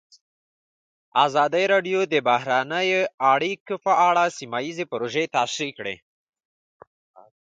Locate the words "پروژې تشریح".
4.91-5.71